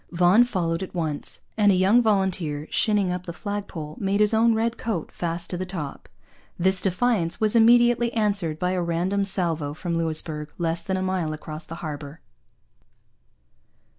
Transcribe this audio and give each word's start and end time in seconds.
Vaughan 0.09 0.43
followed 0.43 0.81
at 0.81 0.95
once; 0.95 1.41
and 1.57 1.71
a 1.71 1.75
young 1.75 2.01
volunteer, 2.01 2.67
shinning 2.71 3.11
up 3.11 3.27
the 3.27 3.31
flag 3.31 3.67
pole, 3.67 3.95
made 3.99 4.19
his 4.19 4.33
own 4.33 4.55
red 4.55 4.75
coat 4.75 5.11
fast 5.11 5.51
to 5.51 5.57
the 5.57 5.63
top. 5.67 6.09
This 6.57 6.81
defiance 6.81 7.39
was 7.39 7.55
immediately 7.55 8.11
answered 8.13 8.57
by 8.57 8.71
a 8.71 8.81
random 8.81 9.25
salvo 9.25 9.75
from 9.75 9.95
Louisbourg, 9.95 10.51
less 10.57 10.81
than 10.81 10.97
a 10.97 11.03
mile 11.03 11.33
across 11.33 11.67
the 11.67 11.75
harbour. 11.85 12.19